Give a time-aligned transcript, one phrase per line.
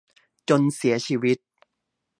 [0.49, 1.37] จนเสียชีวิต